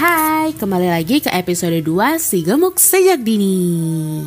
Hai, 0.00 0.56
kembali 0.56 0.88
lagi 0.88 1.20
ke 1.20 1.28
episode 1.28 1.76
2 1.84 2.16
Si 2.16 2.40
Gemuk 2.40 2.80
Sejak 2.80 3.20
Dini 3.20 4.24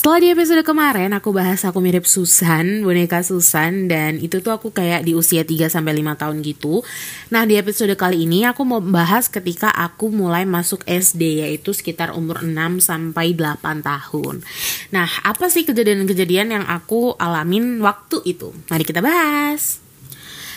Setelah 0.00 0.16
di 0.16 0.32
episode 0.32 0.64
kemarin 0.64 1.12
aku 1.12 1.28
bahas 1.28 1.60
aku 1.60 1.76
mirip 1.84 2.08
Susan, 2.08 2.80
boneka 2.80 3.20
Susan 3.20 3.84
dan 3.84 4.16
itu 4.16 4.40
tuh 4.40 4.56
aku 4.56 4.72
kayak 4.72 5.04
di 5.04 5.12
usia 5.12 5.44
3 5.44 5.68
sampai 5.68 5.92
5 5.92 6.16
tahun 6.16 6.40
gitu. 6.40 6.80
Nah, 7.28 7.44
di 7.44 7.60
episode 7.60 7.92
kali 8.00 8.24
ini 8.24 8.48
aku 8.48 8.64
mau 8.64 8.80
bahas 8.80 9.28
ketika 9.28 9.68
aku 9.68 10.08
mulai 10.08 10.48
masuk 10.48 10.88
SD 10.88 11.44
yaitu 11.44 11.76
sekitar 11.76 12.16
umur 12.16 12.40
6 12.40 12.80
sampai 12.80 13.36
8 13.36 13.84
tahun. 13.84 14.40
Nah, 14.88 15.20
apa 15.20 15.52
sih 15.52 15.68
kejadian-kejadian 15.68 16.56
yang 16.56 16.64
aku 16.64 17.12
alamin 17.20 17.84
waktu 17.84 18.24
itu? 18.24 18.56
Mari 18.72 18.88
kita 18.88 19.04
bahas. 19.04 19.84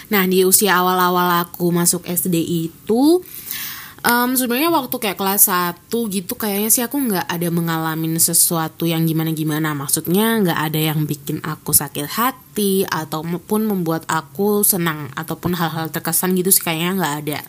Nah, 0.07 0.23
di 0.23 0.47
usia 0.47 0.79
awal-awal 0.79 1.43
aku 1.43 1.67
masuk 1.67 2.07
SD 2.07 2.39
itu 2.71 3.19
Um, 4.03 4.35
sebenarnya 4.35 4.67
waktu 4.67 4.99
kayak 4.99 5.15
kelas 5.15 5.47
1 5.47 5.87
gitu 6.11 6.35
kayaknya 6.35 6.67
sih 6.67 6.83
aku 6.83 6.99
nggak 6.99 7.23
ada 7.23 7.47
mengalami 7.47 8.11
sesuatu 8.19 8.83
yang 8.83 9.07
gimana-gimana. 9.07 9.71
Maksudnya 9.71 10.43
nggak 10.43 10.59
ada 10.59 10.79
yang 10.91 11.07
bikin 11.07 11.39
aku 11.39 11.71
sakit 11.71 12.11
hati 12.11 12.83
ataupun 12.83 13.63
membuat 13.63 14.03
aku 14.11 14.59
senang 14.67 15.07
ataupun 15.15 15.55
hal-hal 15.55 15.87
terkesan 15.87 16.35
gitu 16.35 16.51
sih 16.51 16.59
kayaknya 16.59 16.99
nggak 16.99 17.15
ada. 17.23 17.39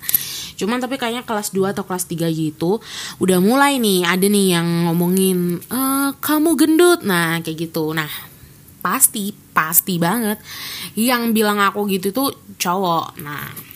Cuman 0.55 0.79
tapi 0.79 0.95
kayaknya 0.95 1.27
kelas 1.27 1.51
2 1.51 1.75
atau 1.75 1.83
kelas 1.83 2.07
3 2.07 2.31
gitu 2.31 2.79
udah 3.19 3.39
mulai 3.43 3.83
nih 3.83 4.07
ada 4.07 4.23
nih 4.23 4.55
yang 4.55 4.87
ngomongin 4.87 5.59
e, 5.59 5.81
kamu 6.23 6.55
gendut. 6.55 7.03
Nah 7.03 7.43
kayak 7.43 7.67
gitu. 7.67 7.91
Nah 7.91 8.07
pasti 8.79 9.35
pasti 9.51 9.99
banget 9.99 10.39
yang 10.95 11.35
bilang 11.35 11.59
aku 11.59 11.91
gitu 11.91 12.15
tuh 12.15 12.31
cowok. 12.63 13.19
Nah 13.19 13.74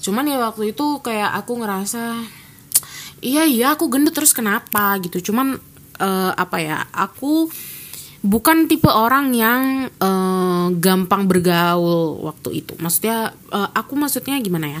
cuman 0.00 0.24
ya 0.24 0.40
waktu 0.40 0.72
itu 0.72 1.04
kayak 1.04 1.36
aku 1.44 1.60
ngerasa 1.60 2.24
iya 3.20 3.44
iya 3.44 3.76
aku 3.76 3.86
gendut 3.92 4.16
terus 4.16 4.32
kenapa 4.32 4.96
gitu. 5.04 5.32
Cuman 5.32 5.60
uh, 6.00 6.32
apa 6.34 6.56
ya 6.58 6.88
aku 6.90 7.52
bukan 8.20 8.68
tipe 8.68 8.88
orang 8.88 9.32
yang 9.32 9.88
uh, 10.00 10.68
gampang 10.76 11.28
bergaul 11.28 12.20
waktu 12.24 12.64
itu. 12.64 12.76
Maksudnya 12.80 13.32
uh, 13.52 13.68
aku 13.72 13.96
maksudnya 13.96 14.36
gimana 14.40 14.80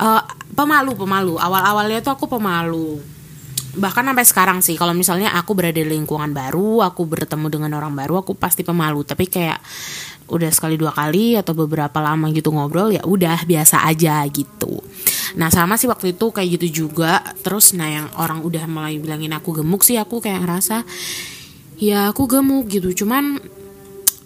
Uh, 0.00 0.22
pemalu 0.54 0.94
pemalu. 0.94 1.34
Awal 1.36 1.62
awalnya 1.66 1.98
tuh 2.02 2.14
aku 2.14 2.26
pemalu. 2.30 3.02
Bahkan 3.70 4.02
sampai 4.02 4.26
sekarang 4.26 4.58
sih 4.66 4.74
kalau 4.74 4.90
misalnya 4.94 5.30
aku 5.38 5.54
berada 5.54 5.78
di 5.78 5.86
lingkungan 5.86 6.34
baru 6.34 6.82
aku 6.82 7.06
bertemu 7.06 7.46
dengan 7.46 7.70
orang 7.78 7.94
baru 7.94 8.22
aku 8.22 8.34
pasti 8.34 8.66
pemalu. 8.66 9.06
Tapi 9.06 9.30
kayak 9.30 9.58
udah 10.30 10.50
sekali 10.54 10.78
dua 10.78 10.94
kali 10.94 11.34
atau 11.34 11.52
beberapa 11.52 11.98
lama 11.98 12.30
gitu 12.30 12.54
ngobrol 12.54 12.94
ya 12.94 13.02
udah 13.02 13.44
biasa 13.44 13.84
aja 13.84 14.22
gitu. 14.30 14.80
Nah 15.36 15.50
sama 15.50 15.78
sih 15.78 15.90
waktu 15.90 16.14
itu 16.14 16.30
kayak 16.30 16.48
gitu 16.58 16.86
juga. 16.86 17.22
Terus 17.42 17.74
nah 17.74 17.90
yang 17.90 18.06
orang 18.16 18.42
udah 18.42 18.64
mulai 18.70 18.96
bilangin 18.98 19.34
aku 19.34 19.62
gemuk 19.62 19.82
sih 19.82 19.98
aku 19.98 20.22
kayak 20.22 20.46
ngerasa 20.46 20.86
ya 21.82 22.10
aku 22.10 22.30
gemuk 22.30 22.70
gitu. 22.70 23.04
Cuman 23.04 23.42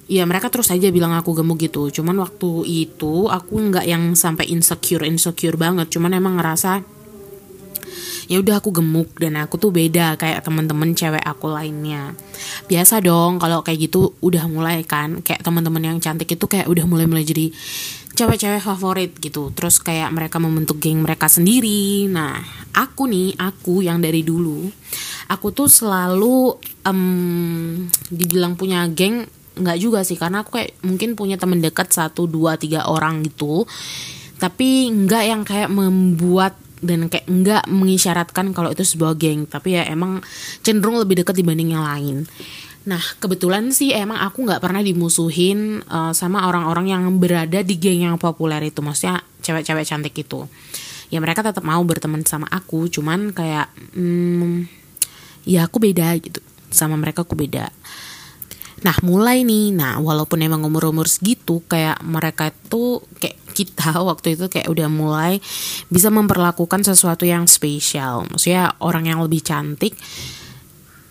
ya 0.04 0.28
mereka 0.28 0.52
terus 0.52 0.68
aja 0.68 0.88
bilang 0.92 1.16
aku 1.16 1.32
gemuk 1.32 1.60
gitu. 1.60 1.88
Cuman 1.88 2.20
waktu 2.20 2.64
itu 2.68 3.28
aku 3.28 3.54
nggak 3.56 3.88
yang 3.88 4.12
sampai 4.12 4.48
insecure 4.52 5.04
insecure 5.04 5.56
banget. 5.56 5.88
Cuman 5.92 6.12
emang 6.16 6.36
ngerasa 6.36 6.93
ya 8.26 8.40
udah 8.40 8.60
aku 8.60 8.70
gemuk 8.74 9.16
dan 9.20 9.36
aku 9.40 9.60
tuh 9.60 9.70
beda 9.70 10.16
kayak 10.20 10.44
temen-temen 10.44 10.94
cewek 10.96 11.22
aku 11.22 11.50
lainnya. 11.50 12.14
Biasa 12.66 13.00
dong 13.04 13.42
kalau 13.42 13.60
kayak 13.60 13.90
gitu 13.90 14.14
udah 14.24 14.46
mulai 14.48 14.82
kan 14.86 15.20
kayak 15.20 15.44
teman-teman 15.44 15.94
yang 15.94 15.98
cantik 16.00 16.30
itu 16.34 16.44
kayak 16.46 16.70
udah 16.70 16.84
mulai-mulai 16.88 17.24
jadi 17.24 17.52
cewek-cewek 18.14 18.62
favorit 18.62 19.12
gitu. 19.18 19.50
Terus 19.52 19.82
kayak 19.82 20.10
mereka 20.14 20.38
membentuk 20.38 20.78
geng 20.78 21.02
mereka 21.02 21.26
sendiri. 21.26 22.06
Nah 22.08 22.38
aku 22.74 23.10
nih 23.10 23.34
aku 23.38 23.82
yang 23.82 23.98
dari 24.02 24.22
dulu 24.22 24.70
aku 25.28 25.50
tuh 25.54 25.68
selalu 25.70 26.56
um, 26.84 27.86
dibilang 28.12 28.54
punya 28.58 28.84
geng 28.92 29.24
nggak 29.54 29.78
juga 29.78 30.02
sih 30.02 30.18
karena 30.18 30.42
aku 30.42 30.58
kayak 30.58 30.82
mungkin 30.82 31.14
punya 31.14 31.38
temen 31.38 31.62
dekat 31.62 31.94
satu 31.94 32.26
dua 32.26 32.58
tiga 32.58 32.90
orang 32.90 33.22
gitu. 33.22 33.62
Tapi 34.34 34.90
nggak 34.90 35.24
yang 35.24 35.42
kayak 35.46 35.70
membuat 35.70 36.58
dan 36.84 37.08
kayak 37.08 37.26
enggak 37.26 37.64
mengisyaratkan 37.66 38.52
kalau 38.52 38.70
itu 38.70 38.84
sebuah 38.84 39.16
geng 39.16 39.48
tapi 39.48 39.80
ya 39.80 39.88
emang 39.88 40.20
cenderung 40.60 41.00
lebih 41.00 41.24
dekat 41.24 41.40
dibanding 41.40 41.74
yang 41.74 41.84
lain. 41.84 42.28
Nah 42.84 43.00
kebetulan 43.18 43.72
sih 43.72 43.96
emang 43.96 44.20
aku 44.20 44.44
nggak 44.44 44.60
pernah 44.60 44.84
dimusuhin 44.84 45.80
uh, 45.88 46.12
sama 46.12 46.44
orang-orang 46.44 46.92
yang 46.92 47.04
berada 47.16 47.64
di 47.64 47.80
geng 47.80 48.04
yang 48.04 48.16
populer 48.20 48.60
itu 48.68 48.84
maksudnya 48.84 49.24
cewek-cewek 49.40 49.88
cantik 49.88 50.14
itu. 50.14 50.44
Ya 51.08 51.20
mereka 51.24 51.40
tetap 51.40 51.64
mau 51.64 51.80
berteman 51.84 52.24
sama 52.28 52.44
aku 52.52 52.92
cuman 52.92 53.32
kayak 53.32 53.72
hmm, 53.96 54.68
ya 55.48 55.64
aku 55.64 55.80
beda 55.80 56.12
gitu. 56.20 56.44
Sama 56.68 57.00
mereka 57.00 57.24
aku 57.24 57.32
beda. 57.32 57.72
Nah 58.84 58.96
mulai 59.00 59.48
nih, 59.48 59.72
nah 59.72 59.96
walaupun 59.96 60.44
emang 60.44 60.60
umur-umur 60.68 61.08
segitu 61.08 61.64
kayak 61.64 62.04
mereka 62.04 62.52
itu 62.52 63.00
kayak 63.16 63.40
kita 63.54 63.96
waktu 64.10 64.34
itu 64.34 64.50
kayak 64.50 64.66
udah 64.66 64.90
mulai 64.90 65.38
bisa 65.88 66.10
memperlakukan 66.10 66.82
sesuatu 66.82 67.22
yang 67.22 67.46
spesial. 67.46 68.26
Maksudnya 68.28 68.74
orang 68.82 69.06
yang 69.06 69.22
lebih 69.22 69.40
cantik 69.40 69.94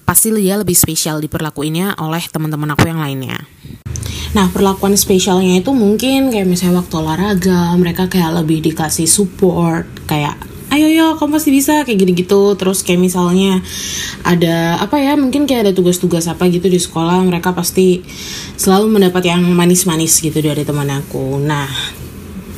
pasti 0.04 0.36
dia 0.36 0.60
lebih 0.60 0.76
spesial 0.76 1.24
diperlakuinnya 1.24 1.96
oleh 2.04 2.22
teman-teman 2.28 2.76
aku 2.76 2.92
yang 2.92 3.00
lainnya. 3.00 3.40
Nah, 4.34 4.50
perlakuan 4.50 4.98
spesialnya 4.98 5.62
itu 5.62 5.72
mungkin 5.72 6.34
kayak 6.34 6.50
misalnya 6.50 6.82
waktu 6.82 6.96
olahraga, 6.98 7.78
mereka 7.78 8.10
kayak 8.10 8.42
lebih 8.42 8.66
dikasih 8.66 9.06
support, 9.06 9.86
kayak 10.10 10.36
ayo 10.74 10.90
yo 10.90 11.08
kamu 11.22 11.38
pasti 11.38 11.54
bisa 11.54 11.86
kayak 11.86 12.02
gini 12.02 12.18
gitu 12.18 12.58
terus 12.58 12.82
kayak 12.82 12.98
misalnya 12.98 13.62
ada 14.26 14.82
apa 14.82 14.98
ya 14.98 15.14
mungkin 15.14 15.46
kayak 15.46 15.70
ada 15.70 15.74
tugas-tugas 15.78 16.26
apa 16.26 16.50
gitu 16.50 16.66
di 16.66 16.82
sekolah 16.82 17.22
mereka 17.22 17.54
pasti 17.54 18.02
selalu 18.58 18.98
mendapat 18.98 19.30
yang 19.30 19.46
manis-manis 19.54 20.18
gitu 20.18 20.42
dari 20.42 20.66
teman 20.66 20.90
aku 20.90 21.38
nah 21.38 21.70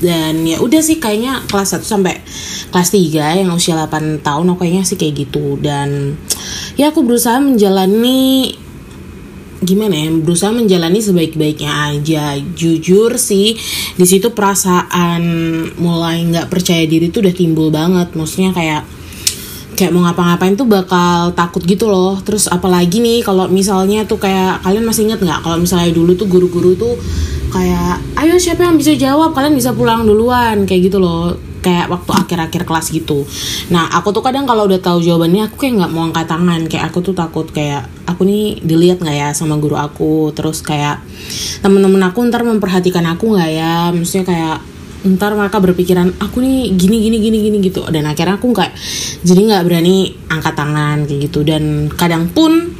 dan 0.05 0.45
ya 0.45 0.61
udah 0.61 0.81
sih 0.85 1.01
kayaknya 1.01 1.41
kelas 1.49 1.73
1 1.73 1.81
sampai 1.81 2.21
kelas 2.69 2.89
3 2.93 3.41
yang 3.41 3.49
usia 3.57 3.73
8 3.73 4.21
tahun 4.21 4.45
aku 4.53 4.61
kayaknya 4.61 4.85
sih 4.85 5.01
kayak 5.01 5.25
gitu. 5.25 5.57
Dan 5.57 6.13
ya 6.77 6.93
aku 6.93 7.01
berusaha 7.01 7.41
menjalani 7.41 8.53
gimana 9.65 9.97
ya 9.97 10.13
berusaha 10.13 10.53
menjalani 10.53 11.01
sebaik-baiknya 11.01 11.73
aja. 11.89 12.37
Jujur 12.37 13.17
sih 13.17 13.57
di 13.97 14.05
situ 14.05 14.29
perasaan 14.29 15.23
mulai 15.81 16.21
nggak 16.29 16.53
percaya 16.53 16.85
diri 16.85 17.09
tuh 17.09 17.25
udah 17.25 17.33
timbul 17.33 17.73
banget. 17.73 18.13
Maksudnya 18.13 18.53
kayak 18.53 18.85
kayak 19.75 19.91
mau 19.91 20.07
ngapa-ngapain 20.07 20.55
tuh 20.55 20.69
bakal 20.69 21.35
takut 21.35 21.65
gitu 21.65 21.91
loh. 21.91 22.21
Terus 22.23 22.47
apalagi 22.47 23.03
nih 23.03 23.25
kalau 23.25 23.51
misalnya 23.51 24.07
tuh 24.07 24.21
kayak 24.21 24.63
kalian 24.63 24.85
masih 24.87 25.09
inget 25.09 25.19
nggak? 25.19 25.43
Kalau 25.43 25.57
misalnya 25.59 25.91
dulu 25.91 26.15
tuh 26.15 26.29
guru-guru 26.29 26.77
tuh 26.77 26.95
kayak 27.55 28.03
ayo 28.19 28.35
siapa 28.35 28.67
yang 28.67 28.75
bisa 28.75 28.91
jawab? 28.99 29.31
Kalian 29.31 29.55
bisa 29.55 29.71
pulang 29.71 30.03
duluan. 30.03 30.67
Kayak 30.67 30.91
gitu 30.91 30.99
loh. 30.99 31.39
Kayak 31.63 31.89
waktu 31.89 32.11
akhir-akhir 32.13 32.61
kelas 32.67 32.93
gitu. 32.93 33.25
Nah 33.73 33.89
aku 33.95 34.13
tuh 34.13 34.21
kadang 34.21 34.45
kalau 34.45 34.69
udah 34.69 34.77
tahu 34.77 35.01
jawabannya 35.01 35.49
aku 35.49 35.55
kayak 35.65 35.81
nggak 35.81 35.91
mau 35.95 36.05
angkat 36.05 36.27
tangan. 36.29 36.61
Kayak 36.69 36.93
aku 36.93 36.99
tuh 37.01 37.15
takut 37.17 37.47
kayak 37.49 37.89
aku 38.05 38.21
nih 38.27 38.61
dilihat 38.61 39.01
nggak 39.01 39.17
ya 39.17 39.29
sama 39.33 39.57
guru 39.57 39.79
aku? 39.79 40.29
Terus 40.35 40.61
kayak 40.61 41.01
temen-temen 41.65 42.03
aku 42.05 42.21
ntar 42.29 42.45
memperhatikan 42.45 43.07
aku 43.09 43.33
nggak 43.33 43.51
ya? 43.55 43.89
Maksudnya 43.89 44.25
kayak 44.29 44.57
ntar 45.05 45.37
mereka 45.37 45.57
berpikiran 45.61 46.17
aku 46.17 46.41
nih 46.41 46.73
gini 46.77 46.97
gini 47.01 47.17
gini 47.17 47.37
gini 47.49 47.57
gitu. 47.65 47.81
Dan 47.89 48.05
akhirnya 48.05 48.37
aku 48.37 48.53
nggak 48.53 48.71
jadi 49.25 49.41
nggak 49.41 49.63
berani 49.65 50.13
angkat 50.29 50.53
tangan 50.53 51.09
kayak 51.09 51.19
gitu. 51.33 51.41
Dan 51.41 51.89
kadang 51.89 52.29
pun 52.29 52.77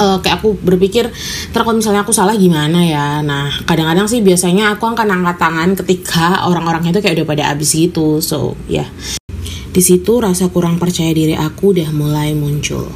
uh, 0.00 0.18
kayak 0.20 0.40
aku 0.40 0.56
berpikir 0.56 1.08
terus 1.52 1.64
kalau 1.64 1.76
misalnya 1.76 2.02
aku 2.04 2.12
salah 2.12 2.36
gimana 2.36 2.84
ya? 2.84 3.20
Nah 3.20 3.52
kadang-kadang 3.64 4.08
sih 4.08 4.20
biasanya 4.24 4.76
aku 4.76 4.88
akan 4.88 5.08
angkat 5.20 5.36
tangan 5.40 5.70
ketika 5.84 6.46
orang-orangnya 6.48 6.96
itu 6.96 7.02
kayak 7.02 7.16
udah 7.22 7.28
pada 7.28 7.44
abis 7.52 7.70
gitu. 7.76 8.20
So 8.24 8.56
ya. 8.68 8.84
Yeah. 8.84 8.88
di 9.76 9.84
situ 9.84 10.24
rasa 10.24 10.48
kurang 10.48 10.80
percaya 10.80 11.12
diri 11.12 11.36
aku 11.36 11.76
udah 11.76 11.92
mulai 11.92 12.32
muncul 12.32 12.88